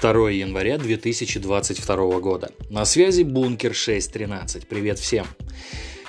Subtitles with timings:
[0.00, 2.50] 2 января 2022 года.
[2.68, 4.68] На связи Бункер 613.
[4.68, 5.26] Привет всем.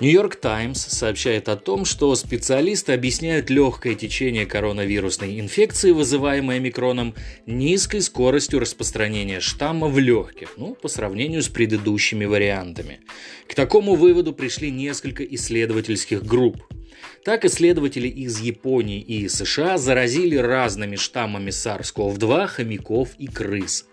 [0.00, 7.14] Нью-Йорк Таймс сообщает о том, что специалисты объясняют легкое течение коронавирусной инфекции, вызываемой омикроном,
[7.46, 13.00] низкой скоростью распространения штамма в легких, ну, по сравнению с предыдущими вариантами.
[13.46, 16.64] К такому выводу пришли несколько исследовательских групп.
[17.24, 23.86] Так исследователи из Японии и США заразили разными штаммами SARS-CoV-2 хомяков и крыс.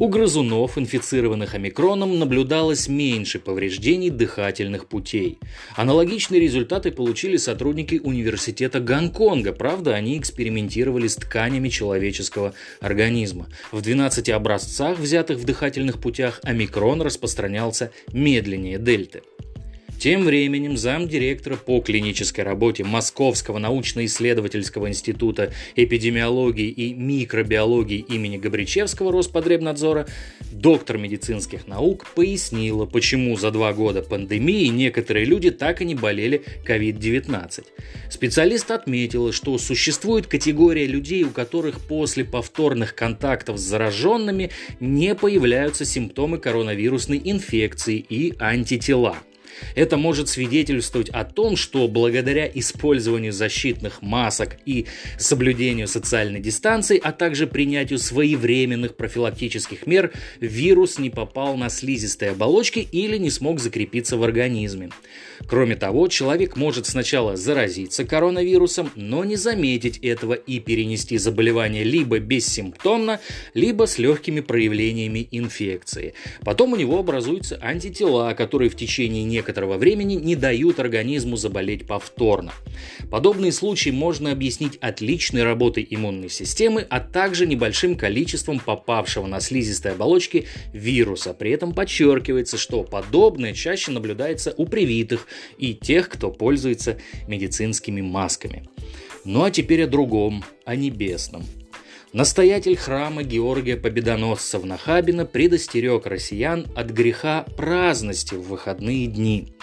[0.00, 5.38] У грызунов, инфицированных омикроном, наблюдалось меньше повреждений дыхательных путей.
[5.76, 9.52] Аналогичные результаты получили сотрудники университета Гонконга.
[9.52, 13.48] Правда, они экспериментировали с тканями человеческого организма.
[13.72, 19.20] В 12 образцах, взятых в дыхательных путях, омикрон распространялся медленнее дельты.
[20.00, 30.06] Тем временем замдиректора по клинической работе Московского научно-исследовательского института эпидемиологии и микробиологии имени Габричевского Роспотребнадзора,
[30.52, 36.44] доктор медицинских наук, пояснила, почему за два года пандемии некоторые люди так и не болели
[36.66, 37.66] COVID-19.
[38.08, 44.48] Специалист отметила, что существует категория людей, у которых после повторных контактов с зараженными
[44.80, 49.18] не появляются симптомы коронавирусной инфекции и антитела–
[49.74, 54.86] это может свидетельствовать о том, что благодаря использованию защитных масок и
[55.18, 62.80] соблюдению социальной дистанции, а также принятию своевременных профилактических мер, вирус не попал на слизистые оболочки
[62.80, 64.90] или не смог закрепиться в организме.
[65.46, 72.18] Кроме того, человек может сначала заразиться коронавирусом, но не заметить этого и перенести заболевание либо
[72.18, 73.20] бессимптомно,
[73.54, 76.14] либо с легкими проявлениями инфекции.
[76.44, 82.52] Потом у него образуются антитела, которые в течение некоторого времени не дают организму заболеть повторно.
[83.10, 89.92] Подобные случаи можно объяснить отличной работой иммунной системы, а также небольшим количеством попавшего на слизистой
[89.92, 91.32] оболочки вируса.
[91.32, 95.26] При этом подчеркивается, что подобное чаще наблюдается у привитых
[95.56, 98.68] и тех, кто пользуется медицинскими масками.
[99.24, 101.44] Ну а теперь о другом, о небесном.
[102.12, 109.54] Настоятель храма Георгия Победоносца в Нахабино предостерег россиян от греха праздности в выходные дни.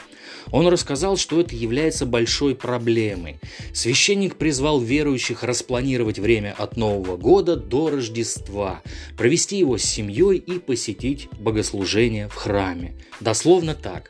[0.54, 3.42] Он рассказал, что это является большой проблемой.
[3.74, 8.82] Священник призвал верующих распланировать время от Нового года до Рождества,
[9.18, 12.96] провести его с семьей и посетить богослужение в храме.
[13.20, 14.10] Дословно так.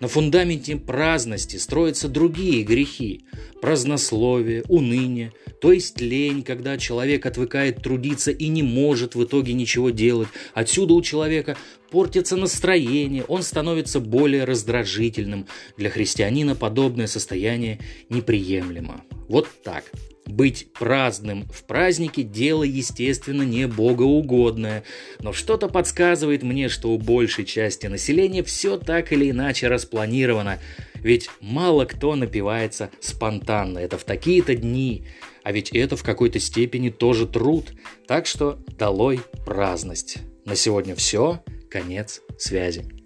[0.00, 3.24] На фундаменте праздности строятся другие грехи–
[3.60, 9.90] празднословие, уныние, то есть лень, когда человек отвыкает трудиться и не может в итоге ничего
[9.90, 10.28] делать.
[10.52, 11.56] Отсюда у человека
[11.90, 15.46] портится настроение, он становится более раздражительным.
[15.78, 19.02] Для христианина подобное состояние неприемлемо.
[19.28, 19.90] Вот так.
[20.26, 24.84] Быть праздным в празднике– дело, естественно, не богоугодное,
[25.20, 30.60] но что-то подсказывает мне, что у большей части населения все так или иначе распланировано,
[30.94, 35.04] ведь мало кто напивается спонтанно, это в такие-то дни,
[35.42, 37.74] а ведь это в какой-то степени тоже труд,
[38.08, 40.18] так что долой праздность.
[40.46, 43.03] На сегодня все, конец связи.